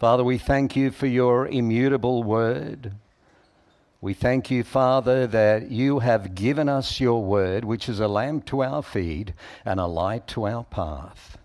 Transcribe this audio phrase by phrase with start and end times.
[0.00, 2.94] Father, we thank you for your immutable word.
[4.00, 8.46] We thank you, Father, that you have given us your word, which is a lamp
[8.46, 11.36] to our feet and a light to our path.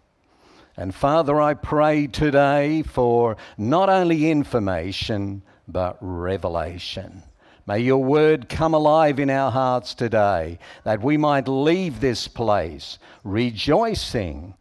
[0.77, 7.23] And Father, I pray today for not only information, but revelation.
[7.67, 12.99] May your word come alive in our hearts today, that we might leave this place
[13.25, 14.53] rejoicing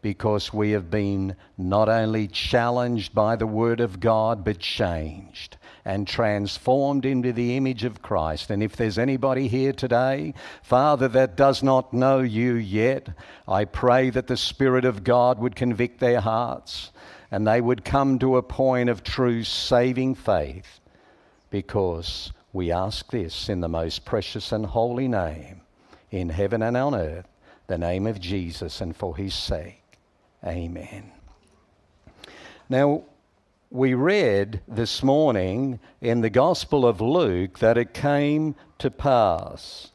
[0.00, 6.06] because we have been not only challenged by the Word of God, but changed and
[6.06, 8.50] transformed into the image of Christ.
[8.50, 13.08] And if there's anybody here today, Father, that does not know you yet,
[13.46, 16.90] I pray that the Spirit of God would convict their hearts
[17.30, 20.80] and they would come to a point of true saving faith
[21.50, 25.60] because we ask this in the most precious and holy name
[26.10, 27.28] in heaven and on earth,
[27.66, 29.77] the name of Jesus, and for his sake.
[30.44, 31.12] Amen.
[32.68, 33.02] Now,
[33.70, 39.90] we read this morning in the Gospel of Luke that it came to pass.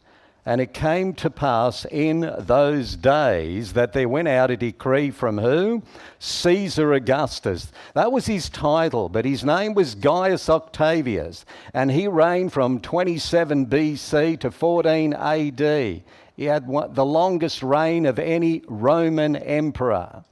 [0.45, 5.37] And it came to pass in those days that there went out a decree from
[5.37, 5.81] who?
[6.19, 7.71] Caesar Augustus.
[7.93, 11.45] That was his title, but his name was Gaius Octavius.
[11.73, 16.03] And he reigned from 27 BC to 14 AD.
[16.35, 20.25] He had the longest reign of any Roman emperor.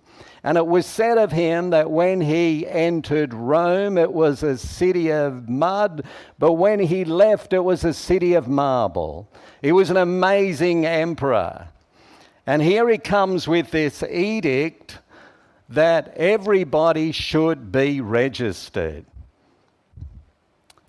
[0.44, 5.12] And it was said of him that when he entered Rome, it was a city
[5.12, 6.04] of mud,
[6.40, 9.30] but when he left, it was a city of marble.
[9.62, 11.68] He was an amazing emperor.
[12.48, 14.98] And here he comes with this edict
[15.70, 19.06] that everybody should be registered.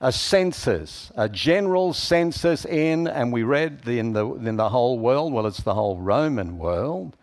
[0.01, 5.33] A census, a general census in, and we read in the, in the whole world,
[5.33, 7.17] well, it's the whole Roman world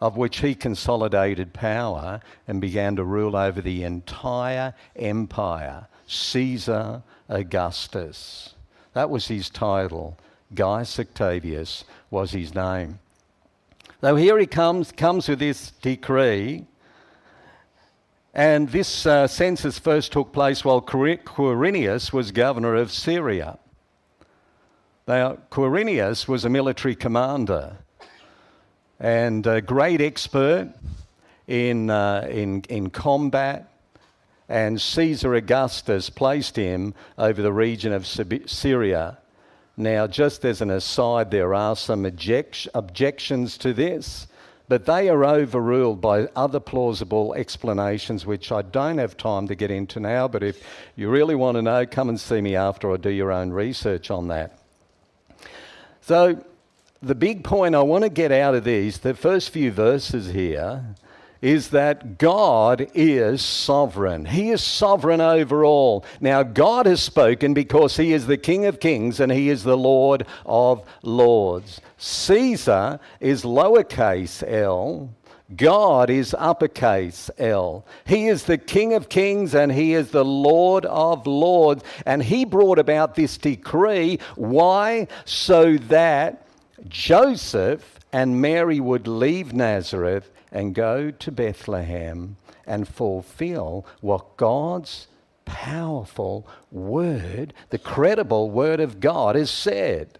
[0.00, 5.86] of which he consolidated power and began to rule over the entire empire.
[6.06, 8.54] Caesar Augustus.
[8.92, 10.16] That was his title.
[10.54, 12.98] Gaius Octavius was his name.
[14.00, 16.66] So here he comes, comes with this decree,
[18.34, 23.58] And this uh, census first took place while Quirinius was governor of Syria.
[25.08, 27.78] Now, Quirinius was a military commander
[28.98, 30.72] and a great expert
[31.46, 33.72] in, uh, in, in combat.
[34.48, 39.18] And Caesar Augustus placed him over the region of Syria.
[39.76, 44.26] Now, just as an aside, there are some object- objections to this.
[44.68, 49.70] But they are overruled by other plausible explanations, which I don't have time to get
[49.70, 50.26] into now.
[50.26, 50.60] But if
[50.96, 54.10] you really want to know, come and see me after or do your own research
[54.10, 54.58] on that.
[56.00, 56.44] So,
[57.02, 60.84] the big point I want to get out of these, the first few verses here,
[61.42, 64.24] is that God is sovereign.
[64.24, 66.04] He is sovereign over all.
[66.20, 69.76] Now, God has spoken because He is the King of kings and He is the
[69.76, 71.80] Lord of lords.
[71.98, 75.10] Caesar is lowercase l.
[75.54, 77.86] God is uppercase L.
[78.04, 81.84] He is the King of kings and He is the Lord of lords.
[82.04, 84.18] And He brought about this decree.
[84.34, 85.06] Why?
[85.24, 86.45] So that
[86.88, 92.36] Joseph and Mary would leave Nazareth and go to Bethlehem
[92.66, 95.08] and fulfill what God's
[95.44, 100.18] powerful word, the credible word of God, has said.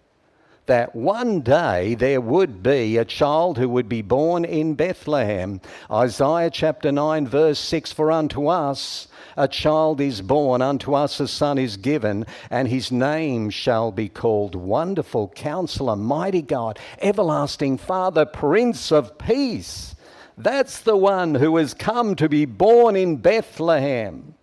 [0.66, 5.60] That one day there would be a child who would be born in Bethlehem.
[5.88, 11.28] Isaiah chapter 9, verse 6 For unto us a child is born, unto us a
[11.28, 18.26] son is given, and his name shall be called Wonderful Counselor, Mighty God, Everlasting Father,
[18.26, 19.94] Prince of Peace.
[20.36, 24.34] That's the one who has come to be born in Bethlehem.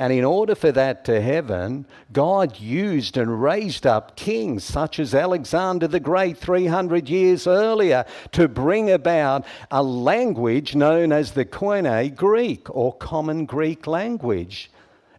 [0.00, 5.14] And in order for that to happen, God used and raised up kings such as
[5.14, 12.16] Alexander the Great 300 years earlier to bring about a language known as the Koine
[12.16, 14.70] Greek or Common Greek language,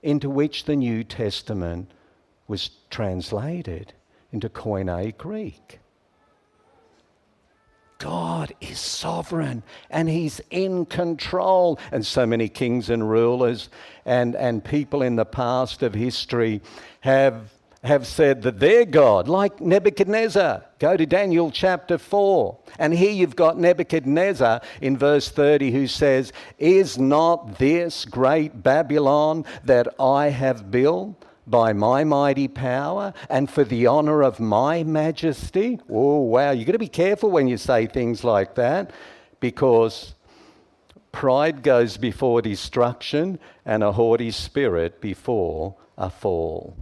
[0.02, 1.92] into which the New Testament
[2.48, 3.94] was translated
[4.32, 5.81] into Koine Greek.
[8.02, 9.62] God is sovereign
[9.92, 11.80] and He's in control.
[11.92, 13.70] And so many kings and rulers
[14.06, 16.62] and, and people in the past of history
[17.02, 17.52] have,
[17.84, 20.64] have said that they're God, like Nebuchadnezzar.
[20.80, 22.58] Go to Daniel chapter 4.
[22.80, 29.46] And here you've got Nebuchadnezzar in verse 30 who says, Is not this great Babylon
[29.64, 31.24] that I have built?
[31.52, 35.80] By my mighty power and for the honor of my majesty.
[35.90, 36.52] Oh, wow.
[36.52, 38.92] You've got to be careful when you say things like that
[39.40, 40.16] because
[41.12, 46.76] pride goes before destruction and a haughty spirit before a fall.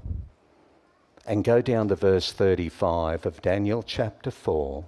[1.25, 4.85] And go down to verse 35 of Daniel chapter 4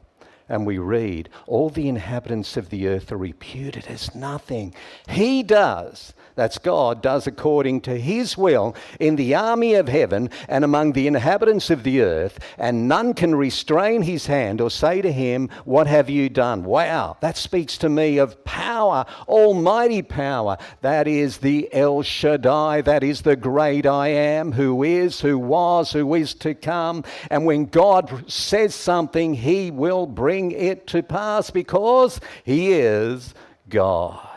[0.51, 4.75] and we read, All the inhabitants of the earth are reputed as nothing.
[5.07, 10.63] He does that's God, does according to his will in the army of heaven and
[10.63, 15.11] among the inhabitants of the earth, and none can restrain his hand or say to
[15.11, 16.63] him, What have you done?
[16.63, 20.57] Wow, that speaks to me of power, almighty power.
[20.81, 25.91] That is the El Shaddai, that is the great I am, who is, who was,
[25.91, 27.03] who is to come.
[27.29, 33.35] And when God says something, he will bring it to pass because he is
[33.69, 34.31] God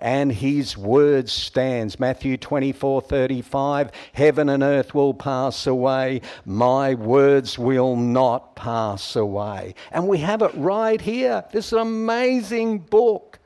[0.00, 2.00] and his word stands.
[2.00, 9.74] Matthew 24 35 Heaven and earth will pass away, my words will not pass away.
[9.92, 11.44] And we have it right here.
[11.52, 13.38] This amazing book,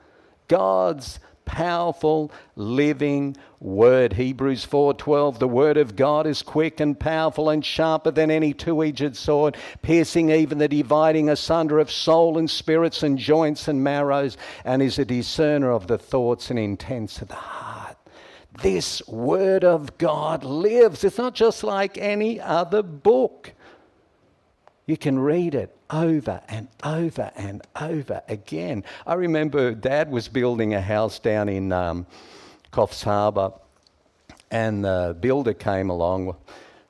[0.48, 4.14] God's powerful living word.
[4.14, 9.16] Hebrews 4:12 the word of god is quick and powerful and sharper than any two-edged
[9.16, 14.82] sword piercing even the dividing asunder of soul and spirits and joints and marrows and
[14.82, 17.96] is a discerner of the thoughts and intents of the heart.
[18.62, 21.02] This word of god lives.
[21.02, 23.52] It's not just like any other book
[24.86, 28.84] you can read it over and over and over again.
[29.06, 32.06] I remember Dad was building a house down in um,
[32.72, 33.52] Coffs Harbour,
[34.50, 36.36] and the builder came along,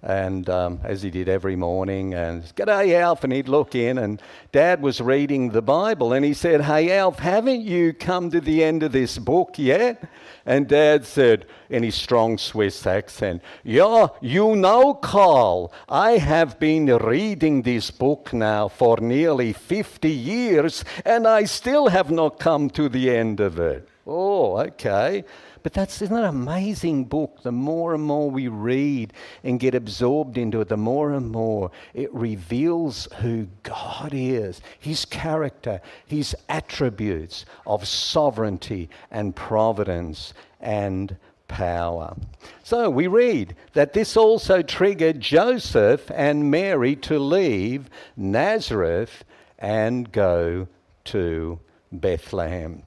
[0.04, 4.20] and um, as he did every morning, and "G'day, Alf," and he'd look in, and
[4.52, 8.62] Dad was reading the Bible, and he said, "Hey, Alf, haven't you come to the
[8.62, 10.08] end of this book yet?"
[10.46, 16.86] And Dad said, in his strong Swiss accent, Yeah, you know, Carl, I have been
[16.86, 22.88] reading this book now for nearly 50 years, and I still have not come to
[22.88, 23.88] the end of it.
[24.06, 25.24] Oh, okay.
[25.64, 27.42] But that's isn't that an amazing book?
[27.42, 31.70] The more and more we read and get absorbed into it, the more and more
[31.94, 41.16] it reveals who God is, his character, his attributes of sovereignty and providence and
[41.48, 42.14] power.
[42.62, 49.24] So we read that this also triggered Joseph and Mary to leave Nazareth
[49.58, 50.68] and go
[51.04, 51.58] to
[51.90, 52.82] Bethlehem.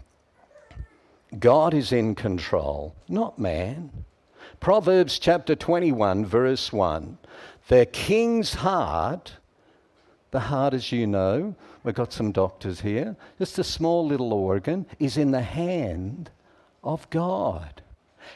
[1.39, 3.91] God is in control, not man.
[4.60, 7.17] Proverbs chapter 21, verse 1.
[7.67, 9.34] The king's heart,
[10.32, 14.86] the heart, as you know, we've got some doctors here, just a small little organ,
[15.00, 16.29] is in the hand
[16.84, 17.82] of God.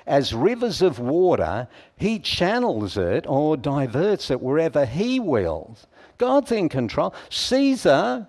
[0.05, 1.67] As rivers of water,
[1.97, 5.87] he channels it or diverts it wherever he wills.
[6.17, 7.13] God's in control.
[7.29, 8.27] Caesar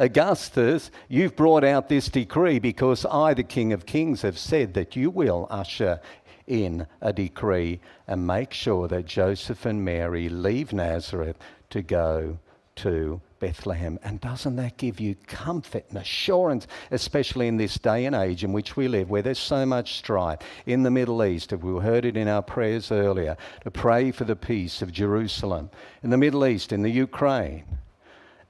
[0.00, 4.96] Augustus, you've brought out this decree because I, the King of Kings, have said that
[4.96, 6.00] you will usher
[6.46, 11.36] in a decree and make sure that Joseph and Mary leave Nazareth
[11.68, 12.38] to go
[12.76, 13.98] to Bethlehem.
[14.02, 18.54] And doesn't that give you comfort and assurance, especially in this day and age in
[18.54, 21.52] which we live, where there's so much strife in the Middle East?
[21.52, 25.68] We heard it in our prayers earlier to pray for the peace of Jerusalem,
[26.02, 27.64] in the Middle East, in the Ukraine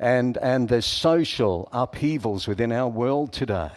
[0.00, 3.70] and, and the social upheavals within our world today.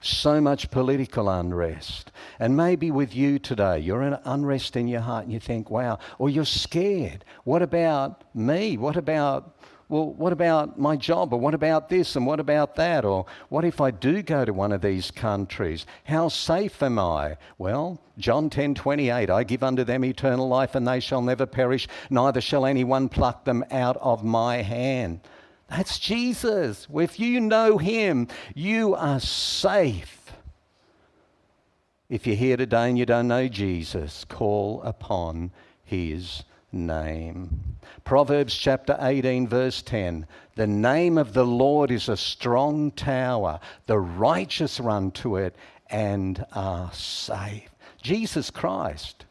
[0.00, 2.12] So much political unrest.
[2.38, 5.98] And maybe with you today, you're in unrest in your heart and you think, wow,
[6.20, 7.24] or you're scared.
[7.42, 8.76] What about me?
[8.76, 11.32] What about well, what about my job?
[11.32, 12.16] Or what about this?
[12.16, 13.04] And what about that?
[13.04, 15.86] Or what if I do go to one of these countries?
[16.04, 17.36] How safe am I?
[17.56, 21.86] Well, John 10 28, I give unto them eternal life, and they shall never perish,
[22.10, 25.20] neither shall anyone pluck them out of my hand.
[25.68, 26.88] That's Jesus.
[26.92, 30.32] If you know him, you are safe.
[32.08, 35.50] If you're here today and you don't know Jesus, call upon
[35.84, 37.76] his name.
[38.04, 43.98] Proverbs chapter 18, verse 10 The name of the Lord is a strong tower, the
[43.98, 45.56] righteous run to it
[45.90, 47.70] and are safe.
[48.02, 49.24] Jesus Christ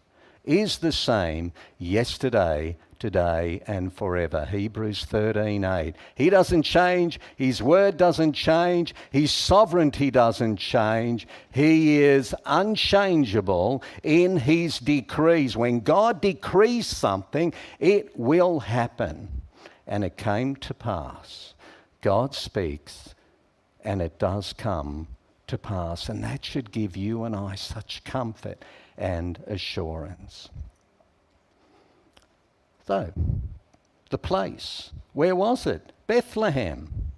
[0.43, 4.45] is the same yesterday, today and forever.
[4.45, 5.93] Hebrews 13:8.
[6.15, 11.27] He doesn't change, his word doesn't change, his sovereignty doesn't change.
[11.51, 15.55] He is unchangeable in his decrees.
[15.55, 19.43] When God decrees something, it will happen.
[19.85, 21.53] And it came to pass.
[22.01, 23.13] God speaks
[23.83, 25.09] and it does come
[25.45, 26.09] to pass.
[26.09, 28.65] And that should give you and I such comfort
[28.97, 30.50] and assurance.
[32.87, 33.11] So,
[34.09, 35.91] the place, where was it?
[36.05, 37.11] Bethlehem.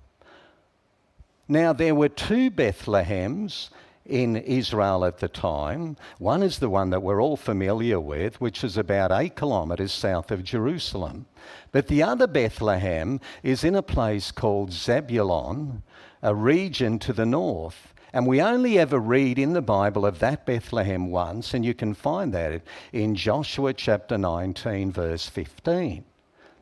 [1.47, 3.69] Now, there were two Bethlehems
[4.05, 5.97] in Israel at the time.
[6.17, 10.31] One is the one that we're all familiar with, which is about eight kilometres south
[10.31, 11.25] of Jerusalem.
[11.71, 15.83] But the other Bethlehem is in a place called Zebulon,
[16.21, 17.93] a region to the north.
[18.13, 21.93] And we only ever read in the Bible of that Bethlehem once, and you can
[21.93, 22.61] find that
[22.93, 26.05] in Joshua chapter 19, verse 15.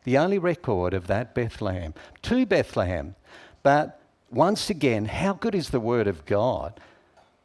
[0.04, 1.94] The only record of that Bethlehem.
[2.24, 3.16] To Bethlehem.
[3.64, 4.00] But
[4.32, 6.80] once again, how good is the Word of God?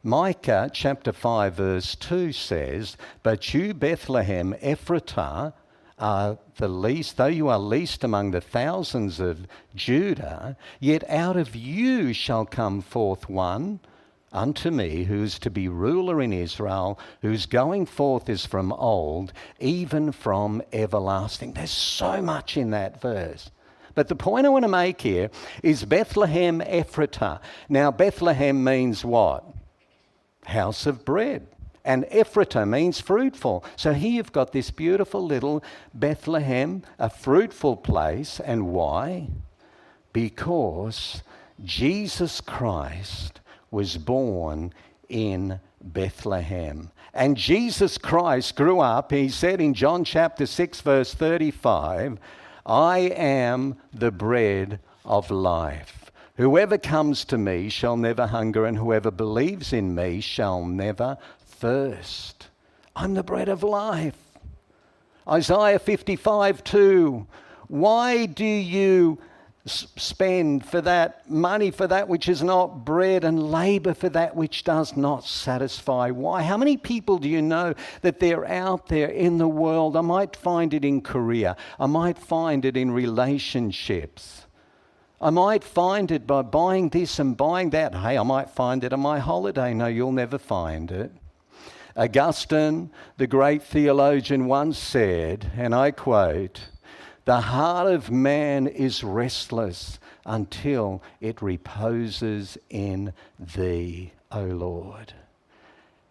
[0.03, 5.53] Micah chapter 5, verse 2 says, But you, Bethlehem, Ephratah,
[5.99, 11.55] are the least, though you are least among the thousands of Judah, yet out of
[11.55, 13.79] you shall come forth one
[14.31, 20.11] unto me, who's to be ruler in Israel, whose going forth is from old, even
[20.11, 21.53] from everlasting.
[21.53, 23.51] There's so much in that verse.
[23.93, 25.29] But the point I want to make here
[25.63, 27.41] is Bethlehem Ephratah.
[27.67, 29.43] Now, Bethlehem means what?
[30.45, 31.47] House of bread.
[31.83, 33.65] And Ephratah means fruitful.
[33.75, 38.39] So here you've got this beautiful little Bethlehem, a fruitful place.
[38.39, 39.27] And why?
[40.13, 41.23] Because
[41.63, 43.40] Jesus Christ
[43.71, 44.73] was born
[45.09, 46.91] in Bethlehem.
[47.13, 52.19] And Jesus Christ grew up, he said in John chapter 6, verse 35,
[52.65, 56.11] I am the bread of life.
[56.37, 62.47] Whoever comes to me shall never hunger, and whoever believes in me shall never thirst.
[62.95, 64.17] I'm the bread of life.
[65.27, 67.27] Isaiah 55 2.
[67.67, 69.17] Why do you
[69.65, 74.63] spend for that money for that which is not bread and labor for that which
[74.63, 76.09] does not satisfy.
[76.09, 76.41] Why?
[76.41, 79.95] How many people do you know that they're out there in the world?
[79.95, 84.47] I might find it in career, I might find it in relationships.
[85.23, 87.93] I might find it by buying this and buying that.
[87.93, 89.71] Hey, I might find it on my holiday.
[89.71, 91.11] No, you'll never find it.
[91.95, 96.61] Augustine, the great theologian, once said, and I quote,
[97.25, 105.13] The heart of man is restless until it reposes in thee, O Lord.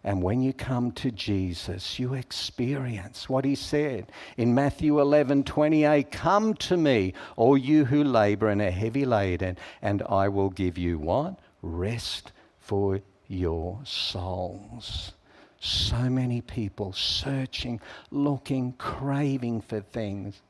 [0.03, 6.11] And when you come to Jesus, you experience what he said in Matthew 11 28
[6.11, 10.77] Come to me, all you who labor and are heavy laden, and I will give
[10.77, 11.37] you what?
[11.61, 15.11] Rest for your souls.
[15.59, 20.41] So many people searching, looking, craving for things,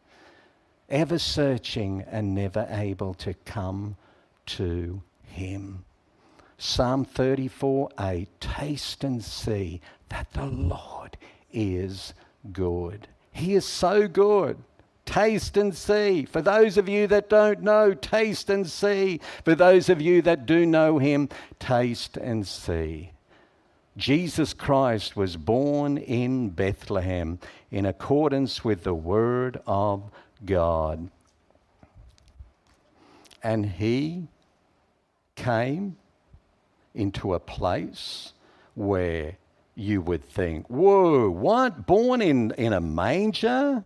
[0.91, 3.95] ever searching and never able to come
[4.45, 5.85] to Him.
[6.57, 11.17] Psalm 34 8 Taste and see that the Lord
[11.51, 12.13] is
[12.51, 13.07] good.
[13.31, 14.57] He is so good.
[15.05, 16.25] Taste and see.
[16.25, 19.19] For those of you that don't know, taste and see.
[19.43, 21.29] For those of you that do know Him,
[21.59, 23.11] taste and see.
[23.97, 27.39] Jesus Christ was born in Bethlehem
[27.71, 30.09] in accordance with the Word of
[30.45, 31.09] God.
[33.43, 34.27] And He
[35.35, 35.97] came
[36.93, 38.33] into a place
[38.75, 39.37] where
[39.75, 41.87] you would think, whoa, what?
[41.87, 43.83] Born in, in a manger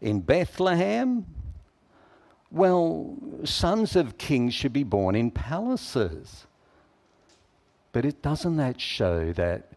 [0.00, 1.26] in Bethlehem?
[2.50, 6.46] Well, sons of kings should be born in palaces.
[7.92, 9.71] But it doesn't that show that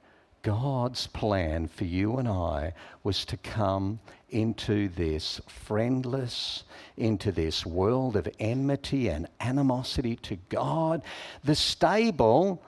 [0.45, 2.73] God's plan for you and I
[3.03, 3.99] was to come
[4.29, 6.65] into this friendless,
[6.97, 11.01] into this world of enmity and animosity to God.
[11.43, 12.61] The stable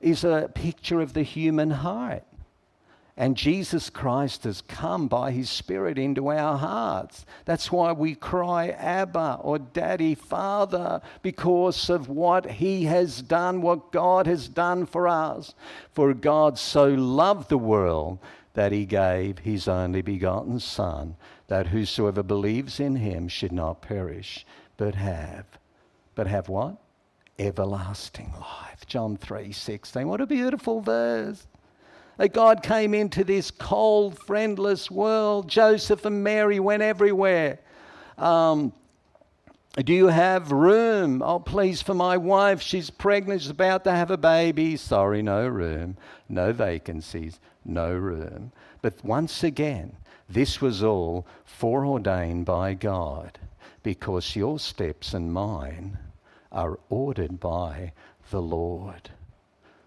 [0.00, 2.22] is a picture of the human heart.
[3.18, 7.24] And Jesus Christ has come by his Spirit into our hearts.
[7.46, 13.90] That's why we cry, Abba or Daddy, Father, because of what he has done, what
[13.90, 15.54] God has done for us.
[15.92, 18.18] For God so loved the world
[18.52, 24.44] that he gave his only begotten Son, that whosoever believes in him should not perish,
[24.76, 25.46] but have.
[26.14, 26.76] But have what?
[27.38, 28.86] Everlasting life.
[28.86, 30.06] John 3 16.
[30.06, 31.46] What a beautiful verse.
[32.18, 35.48] That God came into this cold, friendless world.
[35.48, 37.58] Joseph and Mary went everywhere.
[38.16, 38.72] Um,
[39.76, 41.20] do you have room?
[41.20, 42.62] Oh, please, for my wife.
[42.62, 43.42] She's pregnant.
[43.42, 44.76] She's about to have a baby.
[44.76, 45.98] Sorry, no room.
[46.28, 47.38] No vacancies.
[47.64, 48.52] No room.
[48.80, 49.96] But once again,
[50.28, 53.38] this was all foreordained by God
[53.82, 55.98] because your steps and mine
[56.50, 57.92] are ordered by
[58.30, 59.10] the Lord.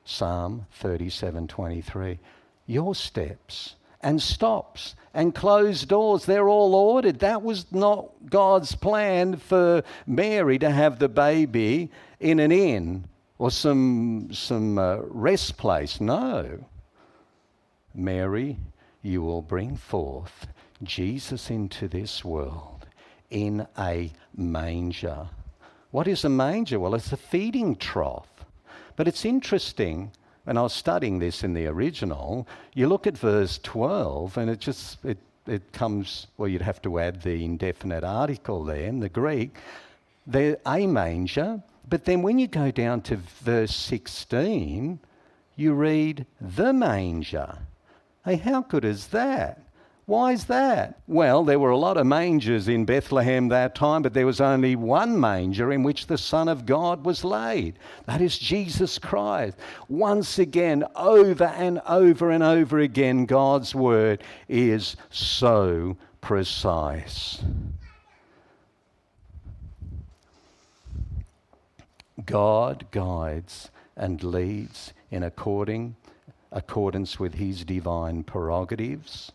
[0.10, 2.18] Psalm 37:23.
[2.66, 7.20] Your steps and stops and closed doors, they're all ordered.
[7.20, 13.06] That was not God's plan for Mary to have the baby in an inn
[13.38, 16.02] or some, some uh, rest place.
[16.02, 16.66] No.
[17.94, 18.58] Mary,
[19.04, 20.48] you will bring forth
[20.82, 22.88] Jesus into this world
[23.30, 25.30] in a manger.
[25.92, 26.80] What is a manger?
[26.80, 28.29] Well, it's a feeding trough.
[29.00, 30.12] But it's interesting,
[30.46, 34.60] and I was studying this in the original, you look at verse 12 and it
[34.60, 39.08] just, it, it comes, well, you'd have to add the indefinite article there in the
[39.08, 39.56] Greek.
[40.28, 45.00] They're a manger, but then when you go down to verse 16,
[45.56, 47.58] you read the manger.
[48.26, 49.62] Hey, how good is that?
[50.10, 51.00] Why is that?
[51.06, 54.76] Well, there were a lot of mangers in Bethlehem that time, but there was only
[54.76, 57.78] one manger in which the Son of God was laid.
[58.08, 59.56] That is Jesus Christ.
[59.88, 67.44] Once again, over and over and over again, God's word is so precise.
[72.26, 75.98] God guides and leads in according,
[76.52, 79.34] accordance with his divine prerogatives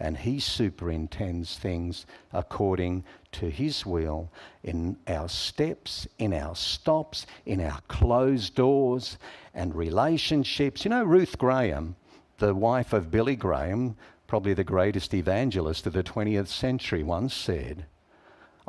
[0.00, 4.30] and He superintends things according to His will
[4.62, 9.18] in our steps, in our stops, in our closed doors
[9.54, 10.84] and relationships.
[10.84, 11.96] You know, Ruth Graham,
[12.38, 17.86] the wife of Billy Graham, probably the greatest evangelist of the 20th century, once said,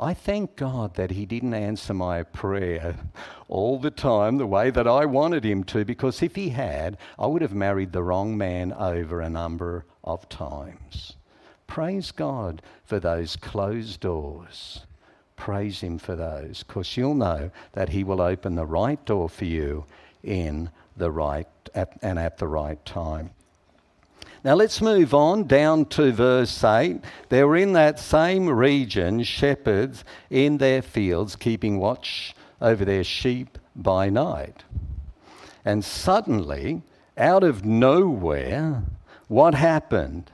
[0.00, 2.96] I thank God that He didn't answer my prayer
[3.48, 7.26] all the time the way that I wanted Him to, because if He had, I
[7.26, 11.16] would have married the wrong man over a number of times.
[11.70, 14.80] Praise God for those closed doors.
[15.36, 19.44] Praise Him for those, because you'll know that He will open the right door for
[19.44, 19.84] you
[20.24, 23.30] in the right at, and at the right time.
[24.42, 27.02] Now let's move on down to verse 8.
[27.28, 33.58] They were in that same region, shepherds in their fields, keeping watch over their sheep
[33.76, 34.64] by night.
[35.64, 36.82] And suddenly,
[37.16, 38.82] out of nowhere,
[39.28, 40.32] what happened?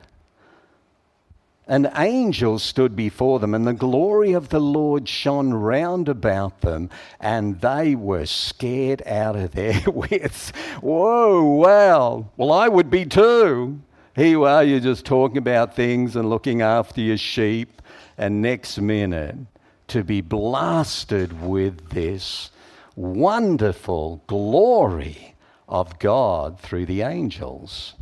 [1.69, 6.91] An angel stood before them, and the glory of the Lord shone round about them,
[7.19, 10.51] and they were scared out of their wits.
[10.81, 12.31] Whoa, wow.
[12.37, 13.81] Well, I would be too.
[14.15, 17.83] Here you are, you're just talking about things and looking after your sheep,
[18.17, 19.35] and next minute,
[19.89, 22.53] to be blasted with this
[22.95, 25.35] wonderful glory
[25.69, 27.96] of God through the angels.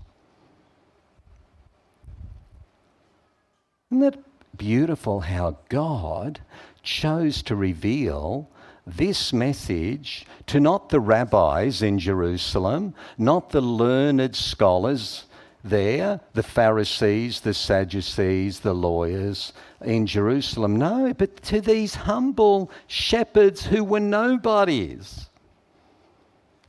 [3.91, 4.25] Isn't it
[4.57, 6.41] beautiful how God
[6.83, 8.49] chose to reveal
[8.87, 15.25] this message to not the rabbis in Jerusalem, not the learned scholars
[15.63, 20.77] there, the Pharisees, the Sadducees, the lawyers in Jerusalem.
[20.77, 25.31] No, but to these humble shepherds who were nobodies.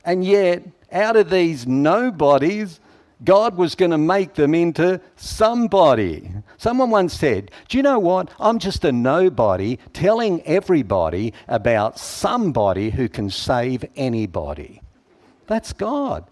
[0.04, 2.80] And yet, out of these nobodies,
[3.24, 6.30] God was going to make them into somebody.
[6.58, 8.30] Someone once said, Do you know what?
[8.38, 14.82] I'm just a nobody telling everybody about somebody who can save anybody.
[15.46, 16.26] That's God.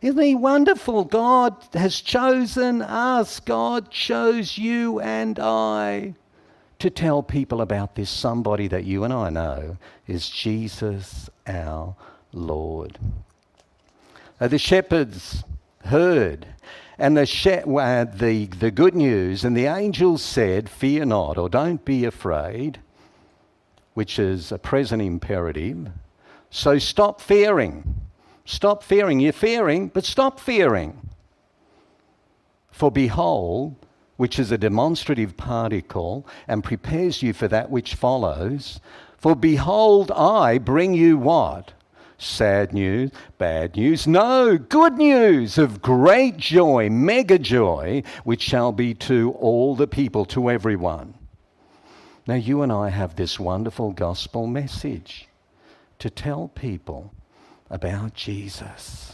[0.00, 1.04] Isn't he wonderful?
[1.04, 3.40] God has chosen us.
[3.40, 6.14] God chose you and I
[6.78, 11.96] to tell people about this somebody that you and I know is Jesus our
[12.32, 12.98] Lord.
[14.38, 15.42] Uh, the shepherds
[15.86, 16.46] heard
[16.98, 21.48] and the, she- uh, the, the good news, and the angels said, Fear not, or
[21.48, 22.80] don't be afraid,
[23.94, 25.88] which is a present imperative.
[26.50, 27.96] So stop fearing.
[28.46, 29.20] Stop fearing.
[29.20, 31.10] You're fearing, but stop fearing.
[32.70, 33.76] For behold,
[34.16, 38.80] which is a demonstrative particle and prepares you for that which follows.
[39.18, 41.72] For behold, I bring you what?
[42.18, 44.06] Sad news, bad news?
[44.06, 50.24] No, good news of great joy, mega joy, which shall be to all the people,
[50.26, 51.14] to everyone.
[52.26, 55.28] Now, you and I have this wonderful gospel message
[55.98, 57.12] to tell people
[57.70, 59.12] about Jesus.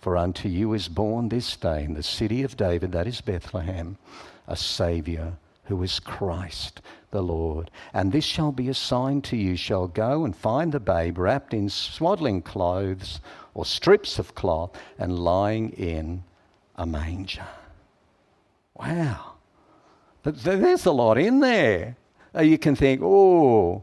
[0.00, 3.98] For unto you is born this day in the city of David, that is Bethlehem,
[4.48, 7.70] a Saviour who is Christ the Lord.
[7.94, 11.54] And this shall be a sign to you shall go and find the babe wrapped
[11.54, 13.20] in swaddling clothes
[13.54, 16.24] or strips of cloth and lying in
[16.76, 17.46] a manger.
[18.74, 19.34] Wow.
[20.22, 21.96] But there's a lot in there.
[22.38, 23.82] You can think, oh,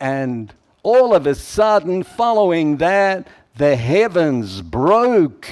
[0.00, 0.52] and
[0.82, 5.48] all of a sudden, following that, the heavens broke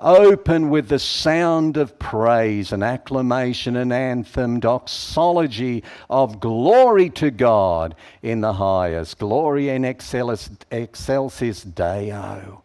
[0.00, 7.94] open with the sound of praise and acclamation and anthem, doxology of glory to God
[8.22, 9.18] in the highest.
[9.18, 12.62] Gloria in excelsis, excelsis Deo.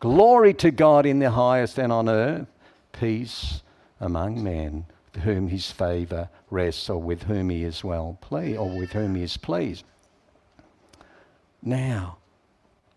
[0.00, 2.46] Glory to God in the highest and on earth,
[2.92, 3.62] peace
[4.00, 4.86] among men
[5.24, 9.22] whom his favour rests or with whom he is well pleased or with whom he
[9.22, 9.84] is pleased.
[11.62, 12.18] Now,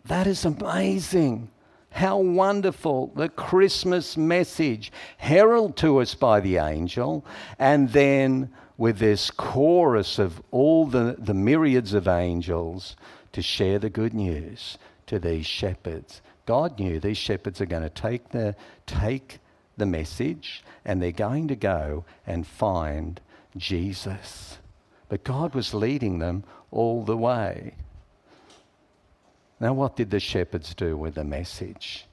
[0.05, 1.49] that is amazing.
[1.91, 7.25] How wonderful the Christmas message heralded to us by the angel,
[7.59, 12.95] and then with this chorus of all the, the myriads of angels
[13.33, 16.21] to share the good news to these shepherds.
[16.45, 18.55] God knew these shepherds are going to take the,
[18.87, 19.39] take
[19.77, 23.21] the message and they're going to go and find
[23.55, 24.57] Jesus.
[25.09, 27.75] But God was leading them all the way.
[29.61, 32.07] Now, what did the shepherds do with the message?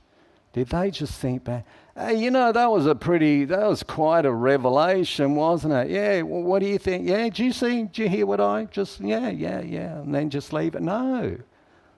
[0.53, 1.65] Did they just think back,
[1.97, 5.89] hey, you know, that was a pretty, that was quite a revelation, wasn't it?
[5.89, 7.09] Yeah, well, what do you think?
[7.09, 10.29] Yeah, do you see, do you hear what I just, yeah, yeah, yeah, and then
[10.29, 10.83] just leave it?
[10.83, 11.39] No.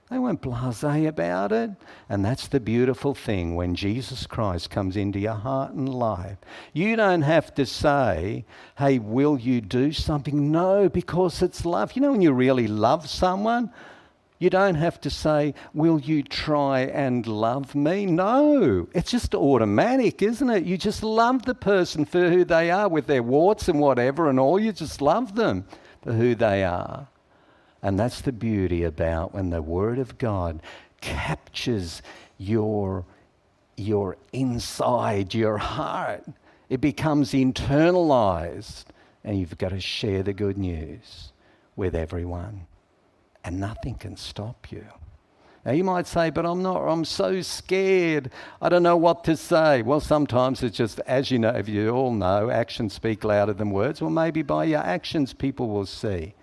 [0.08, 1.70] They weren't blase about it.
[2.08, 6.38] And that's the beautiful thing when Jesus Christ comes into your heart and life.
[6.72, 8.44] You don't have to say,
[8.78, 10.52] hey, will you do something?
[10.52, 11.92] No, because it's love.
[11.92, 13.72] You know, when you really love someone,
[14.40, 18.06] you don't have to say, Will you try and love me?
[18.06, 20.64] No, it's just automatic, isn't it?
[20.64, 24.40] You just love the person for who they are with their warts and whatever and
[24.40, 24.58] all.
[24.58, 25.66] You just love them
[26.02, 27.08] for who they are.
[27.82, 30.62] And that's the beauty about when the Word of God
[31.02, 32.00] captures
[32.38, 33.04] your,
[33.76, 36.24] your inside, your heart.
[36.70, 38.84] It becomes internalized,
[39.22, 41.32] and you've got to share the good news
[41.76, 42.66] with everyone
[43.44, 44.84] and nothing can stop you.
[45.64, 48.30] Now you might say, but I'm not, I'm so scared.
[48.62, 49.82] I don't know what to say.
[49.82, 53.70] Well, sometimes it's just, as you know, if you all know, actions speak louder than
[53.70, 54.00] words.
[54.00, 56.34] Well, maybe by your actions people will see.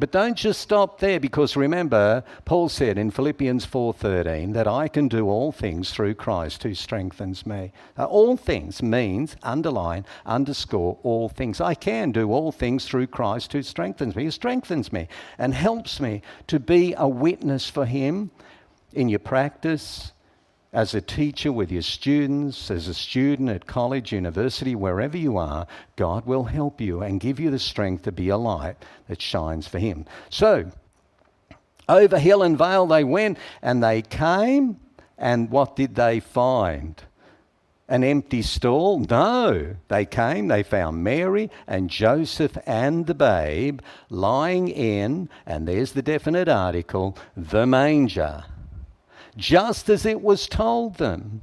[0.00, 5.08] But don't just stop there because remember Paul said in Philippians 4:13 that I can
[5.08, 7.72] do all things through Christ who strengthens me.
[7.96, 11.60] Now, all things means underline underscore all things.
[11.60, 14.24] I can do all things through Christ who strengthens me.
[14.24, 18.30] He strengthens me and helps me to be a witness for him
[18.92, 20.12] in your practice
[20.72, 25.66] as a teacher with your students, as a student at college, university, wherever you are,
[25.96, 28.76] God will help you and give you the strength to be a light
[29.08, 30.04] that shines for Him.
[30.28, 30.70] So,
[31.88, 34.78] over hill and vale they went, and they came,
[35.16, 37.02] and what did they find?
[37.88, 38.98] An empty stall?
[38.98, 39.74] No.
[39.88, 46.02] They came, they found Mary and Joseph and the babe lying in, and there's the
[46.02, 48.44] definite article, the manger
[49.38, 51.40] just as it was told them.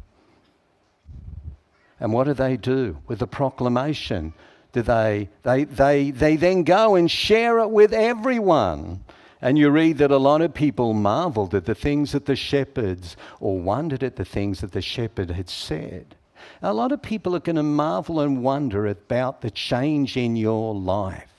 [2.00, 4.34] And what do they do with the proclamation?
[4.74, 9.04] Do they, they, they, they then go and share it with everyone.
[9.42, 13.16] And you read that a lot of people marveled at the things that the shepherds,
[13.40, 16.16] or wondered at the things that the shepherd had said.
[16.62, 20.76] A lot of people are going to marvel and wonder about the change in your
[20.76, 21.30] life.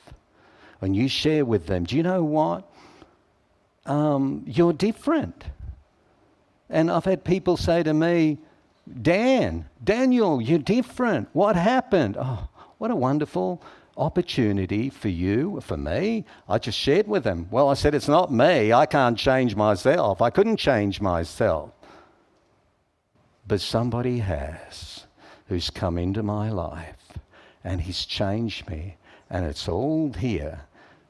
[0.78, 2.64] When you share with them, do you know what?
[3.86, 5.44] Um, you're different.
[6.68, 8.38] And I've had people say to me,
[9.02, 11.28] Dan, Daniel, you're different.
[11.32, 12.16] What happened?
[12.18, 12.48] Oh,
[12.78, 13.62] what a wonderful
[13.96, 16.24] opportunity for you, for me.
[16.48, 17.48] I just shared with them.
[17.50, 18.72] Well, I said, it's not me.
[18.72, 20.20] I can't change myself.
[20.20, 21.70] I couldn't change myself.
[23.46, 25.06] But somebody has
[25.48, 27.18] who's come into my life
[27.64, 28.96] and he's changed me.
[29.30, 30.60] And it's all here.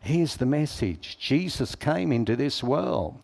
[0.00, 3.20] Here's the message Jesus came into this world.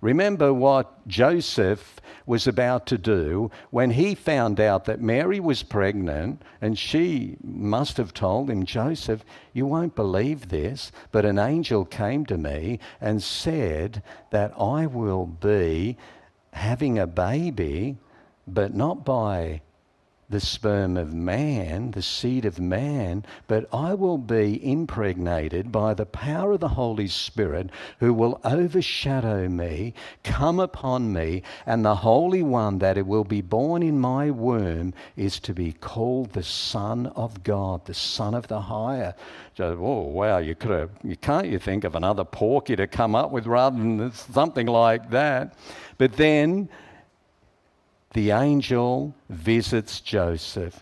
[0.00, 6.42] Remember what Joseph was about to do when he found out that Mary was pregnant,
[6.60, 12.26] and she must have told him, Joseph, you won't believe this, but an angel came
[12.26, 15.96] to me and said that I will be
[16.52, 17.96] having a baby,
[18.46, 19.62] but not by
[20.28, 26.06] the sperm of man, the seed of man, but I will be impregnated by the
[26.06, 32.42] power of the Holy Spirit who will overshadow me, come upon me, and the Holy
[32.42, 37.06] One that it will be born in my womb is to be called the Son
[37.14, 39.14] of God, the Son of the Higher.
[39.56, 43.14] So, oh, wow, you could have, you can't you think of another porky to come
[43.14, 45.54] up with rather than something like that?
[45.98, 46.68] But then
[48.16, 50.80] the angel visits Joseph.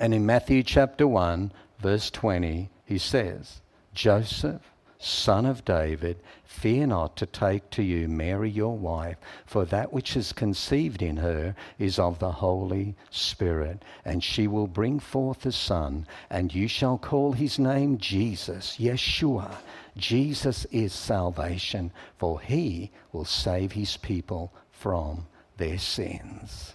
[0.00, 3.60] And in Matthew chapter 1, verse 20, he says,
[3.94, 4.60] Joseph,
[4.98, 10.16] son of David, fear not to take to you Mary your wife, for that which
[10.16, 13.84] is conceived in her is of the Holy Spirit.
[14.04, 19.54] And she will bring forth a son, and you shall call his name Jesus, Yeshua.
[19.96, 25.28] Jesus is salvation, for he will save his people from
[25.60, 26.74] their sins.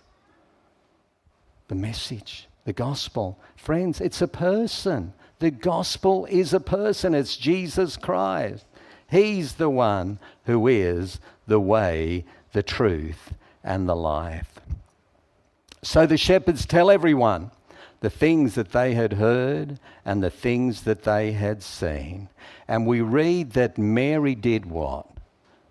[1.67, 3.37] The message, the gospel.
[3.57, 5.13] Friends, it's a person.
[5.39, 7.13] The gospel is a person.
[7.13, 8.65] It's Jesus Christ.
[9.09, 14.59] He's the one who is the way, the truth, and the life.
[15.81, 17.51] So the shepherds tell everyone
[18.01, 22.29] the things that they had heard and the things that they had seen.
[22.67, 25.07] And we read that Mary did what?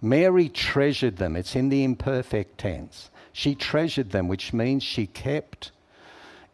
[0.04, 1.34] Mary treasured them.
[1.34, 3.10] It's in the imperfect tense.
[3.32, 5.72] She treasured them, which means she kept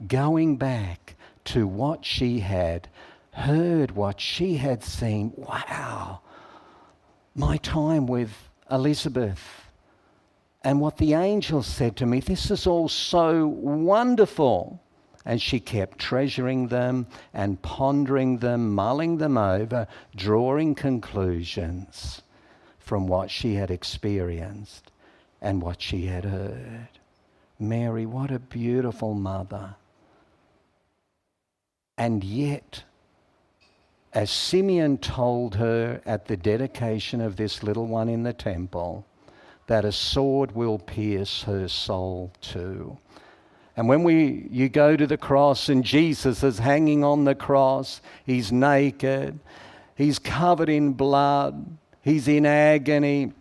[0.07, 2.89] going back to what she had
[3.33, 5.33] heard, what she had seen.
[5.35, 6.21] Wow,
[7.35, 8.31] my time with
[8.71, 9.67] Elizabeth
[10.63, 14.81] and what the angel said to me, this is all so wonderful.
[15.25, 22.23] And she kept treasuring them and pondering them, mulling them over, drawing conclusions
[22.91, 24.91] from what she had experienced
[25.41, 26.89] and what she had heard.
[27.57, 29.77] Mary, what a beautiful mother.
[31.97, 32.83] And yet,
[34.13, 39.07] as Simeon told her at the dedication of this little one in the temple,
[39.69, 42.99] that a sword will pierce her soul too.
[43.77, 48.01] And when we, you go to the cross and Jesus is hanging on the cross,
[48.27, 49.39] he's naked,
[49.95, 53.33] he's covered in blood, He's in agony.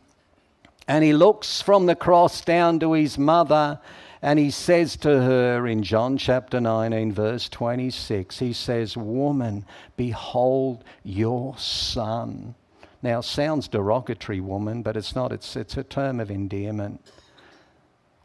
[0.87, 3.79] And he looks from the cross down to his mother
[4.21, 10.83] and he says to her in John chapter 19, verse 26, he says, Woman, behold
[11.03, 12.55] your son.
[13.01, 15.31] Now, sounds derogatory, woman, but it's not.
[15.31, 17.01] It's, it's a term of endearment.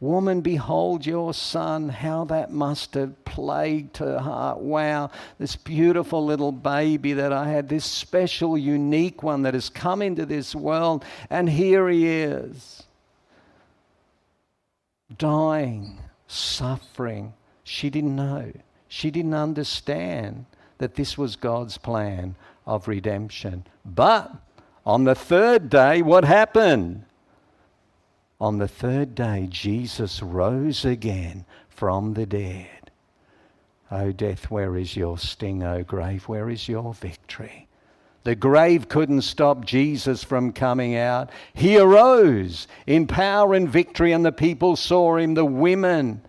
[0.04, 1.88] Woman, behold your son.
[1.88, 4.58] How that must have plagued her heart.
[4.58, 10.02] Wow, this beautiful little baby that I had, this special, unique one that has come
[10.02, 12.82] into this world, and here he is.
[15.16, 17.32] Dying, suffering.
[17.62, 18.52] She didn't know.
[18.88, 20.44] She didn't understand
[20.76, 22.36] that this was God's plan
[22.66, 23.64] of redemption.
[23.86, 24.32] But
[24.84, 27.06] on the third day, what happened?
[28.40, 32.90] On the third day, Jesus rose again from the dead.
[33.90, 35.62] O death, where is your sting?
[35.62, 37.68] O grave, where is your victory?
[38.24, 41.30] The grave couldn't stop Jesus from coming out.
[41.52, 45.34] He arose in power and victory, and the people saw him.
[45.34, 46.22] The women,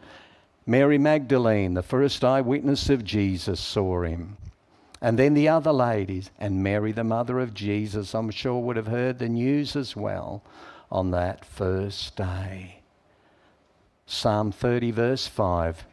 [0.68, 4.38] Mary Magdalene, the first eyewitness of Jesus, saw him.
[5.02, 8.88] And then the other ladies, and Mary, the mother of Jesus, I'm sure would have
[8.88, 10.44] heard the news as well
[10.92, 12.82] on that first day.
[14.06, 15.86] Psalm 30, verse 5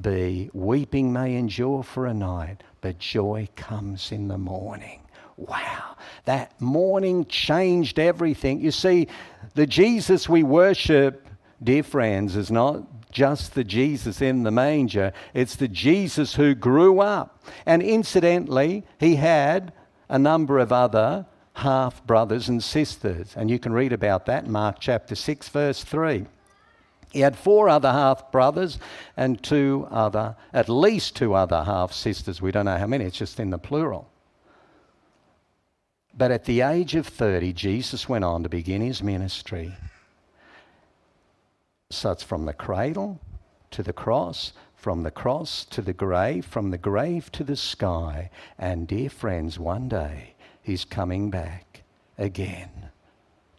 [0.00, 5.00] B Weeping may endure for a night, but joy comes in the morning.
[5.36, 8.60] Wow, that morning changed everything.
[8.60, 9.08] You see,
[9.54, 11.28] the Jesus we worship,
[11.62, 17.00] dear friends, is not just the Jesus in the manger, it's the Jesus who grew
[17.00, 17.42] up.
[17.64, 19.72] And incidentally, he had
[20.08, 23.34] a number of other half brothers and sisters.
[23.34, 26.26] And you can read about that in Mark chapter 6, verse 3.
[27.12, 28.78] He had four other half brothers
[29.16, 32.42] and two other, at least two other half sisters.
[32.42, 34.10] We don't know how many, it's just in the plural.
[36.14, 39.72] But at the age of 30, Jesus went on to begin his ministry.
[41.88, 43.18] So it's from the cradle
[43.70, 48.28] to the cross, from the cross to the grave, from the grave to the sky.
[48.58, 50.34] And, dear friends, one day
[50.66, 51.84] He's coming back
[52.18, 52.88] again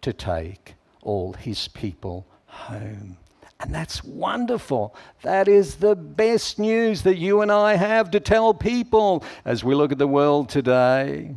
[0.02, 3.15] to take all his people home.
[3.62, 4.93] And that's wonderful.
[5.22, 9.74] That is the best news that you and I have to tell people as we
[9.74, 11.34] look at the world today.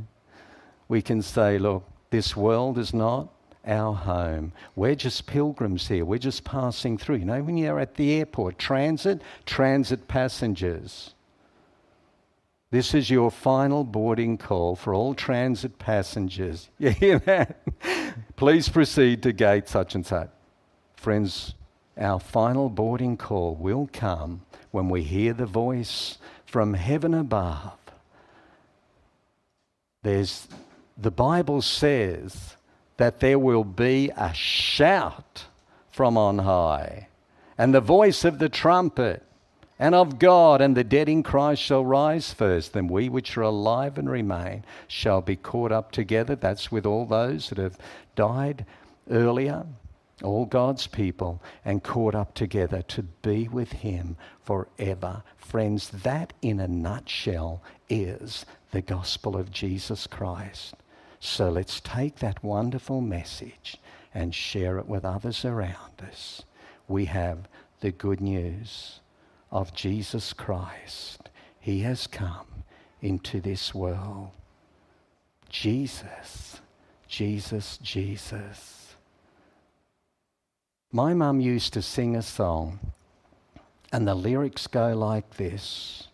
[0.88, 3.28] We can say, look, this world is not
[3.64, 4.52] our home.
[4.74, 6.04] We're just pilgrims here.
[6.04, 7.18] We're just passing through.
[7.18, 11.14] You know, when you're at the airport, transit, transit passengers.
[12.70, 16.70] This is your final boarding call for all transit passengers.
[16.78, 17.60] You hear that?
[18.36, 20.30] Please proceed to gate such and such.
[20.94, 21.54] Friends,
[21.98, 27.76] our final boarding call will come when we hear the voice from heaven above.
[30.02, 30.46] There's,
[30.96, 32.56] the Bible says
[32.98, 35.46] that there will be a shout
[35.90, 37.08] from on high
[37.58, 39.24] and the voice of the trumpet
[39.80, 42.74] and of God, and the dead in Christ shall rise first.
[42.74, 46.36] Then we which are alive and remain shall be caught up together.
[46.36, 47.78] That's with all those that have
[48.14, 48.66] died
[49.10, 49.64] earlier,
[50.22, 55.22] all God's people, and caught up together to be with Him forever.
[55.38, 60.74] Friends, that in a nutshell is the gospel of Jesus Christ.
[61.20, 63.78] So let's take that wonderful message
[64.12, 66.42] and share it with others around us.
[66.86, 67.48] We have
[67.80, 69.00] the good news
[69.50, 71.28] of Jesus Christ.
[71.58, 72.46] He has come
[73.02, 74.30] into this world.
[75.48, 76.60] Jesus,
[77.08, 78.94] Jesus, Jesus.
[80.92, 82.78] My mum used to sing a song,
[83.92, 86.08] and the lyrics go like this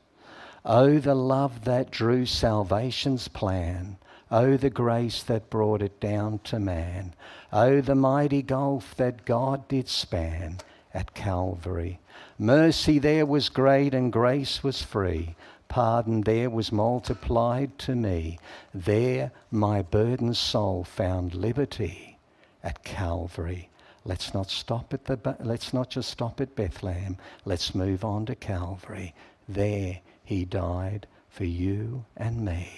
[0.64, 3.98] Oh, the love that drew salvation's plan.
[4.30, 7.14] Oh, the grace that brought it down to man.
[7.52, 10.58] Oh, the mighty gulf that God did span
[10.96, 12.00] at Calvary.
[12.38, 15.36] Mercy there was great and grace was free.
[15.68, 18.38] Pardon there was multiplied to me.
[18.72, 22.18] There my burdened soul found liberty
[22.64, 23.68] at Calvary.
[24.06, 27.18] Let's not stop at the let's not just stop at Bethlehem.
[27.44, 29.14] Let's move on to Calvary.
[29.46, 32.70] There he died for you and me.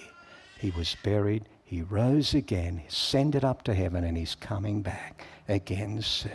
[0.59, 6.03] He was buried, he rose again, ascended up to heaven, and he's coming back again
[6.03, 6.33] soon.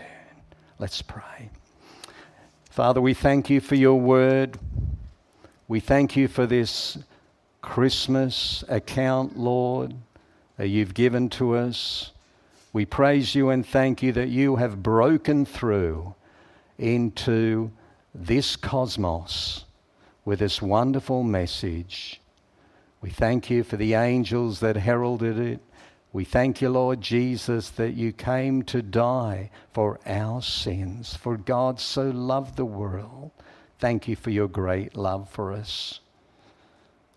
[0.80, 1.50] Let's pray.
[2.74, 4.58] Father, we thank you for your word.
[5.68, 6.98] We thank you for this
[7.62, 9.94] Christmas account, Lord,
[10.58, 12.14] that you've given to us.
[12.74, 16.16] We praise you and thank you that you have broken through
[16.80, 17.70] into
[18.16, 19.66] this cosmos
[20.26, 22.22] with this wonderful message.
[23.02, 25.60] We thank you for the angels that heralded it.
[26.13, 31.16] We thank you, Lord Jesus, that you came to die for our sins.
[31.16, 33.32] For God so loved the world.
[33.80, 36.01] Thank you for your great love for us.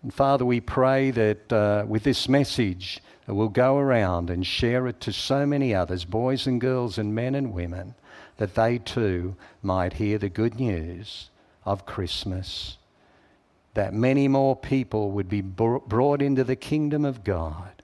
[0.01, 4.99] And Father, we pray that uh, with this message, we'll go around and share it
[5.01, 7.93] to so many others, boys and girls and men and women,
[8.37, 11.29] that they too might hear the good news
[11.65, 12.77] of Christmas,
[13.75, 17.76] that many more people would be brought into the kingdom of God.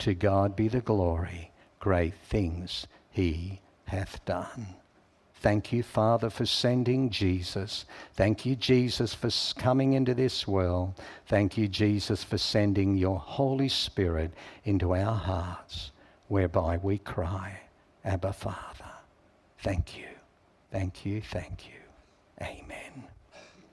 [0.00, 4.74] To God be the glory, great things he hath done.
[5.40, 7.84] Thank you, Father, for sending Jesus.
[8.14, 9.30] Thank you, Jesus, for
[9.60, 10.94] coming into this world.
[11.26, 14.32] Thank you, Jesus, for sending your Holy Spirit
[14.64, 15.92] into our hearts,
[16.26, 17.60] whereby we cry,
[18.04, 18.92] Abba, Father.
[19.60, 20.06] Thank you.
[20.72, 21.22] Thank you.
[21.22, 21.80] Thank you.
[22.42, 23.04] Amen.